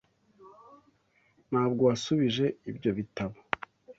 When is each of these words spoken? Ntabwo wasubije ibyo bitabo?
Ntabwo 1.49 1.81
wasubije 1.89 2.45
ibyo 2.69 2.91
bitabo? 2.97 3.37